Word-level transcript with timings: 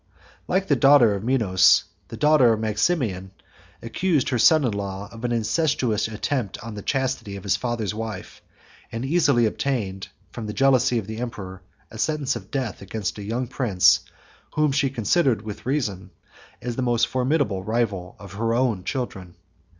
22 0.45 0.45
Like 0.51 0.67
the 0.67 0.75
daughter 0.75 1.13
of 1.13 1.23
Minos, 1.23 1.83
the 2.07 2.17
daughter 2.17 2.51
of 2.53 2.59
Maximian 2.59 3.29
accused 3.83 4.29
her 4.29 4.39
son 4.39 4.63
in 4.65 4.71
law 4.71 5.07
of 5.11 5.23
an 5.23 5.31
incestuous 5.31 6.07
attempt 6.07 6.57
on 6.63 6.73
the 6.73 6.81
chastity 6.81 7.35
of 7.35 7.43
his 7.43 7.55
father's 7.55 7.93
wife; 7.93 8.41
and 8.91 9.05
easily 9.05 9.45
obtained, 9.45 10.07
from 10.31 10.47
the 10.47 10.53
jealousy 10.53 10.97
of 10.97 11.05
the 11.05 11.17
emperor, 11.19 11.61
a 11.91 11.99
sentence 11.99 12.35
of 12.35 12.49
death 12.49 12.81
against 12.81 13.19
a 13.19 13.23
young 13.23 13.45
prince, 13.45 13.99
whom 14.55 14.71
she 14.71 14.89
considered 14.89 15.43
with 15.43 15.67
reason 15.67 16.09
as 16.63 16.75
the 16.75 16.81
most 16.81 17.05
formidable 17.05 17.63
rival 17.63 18.15
of 18.17 18.33
her 18.33 18.55
own 18.55 18.83
children. 18.83 19.35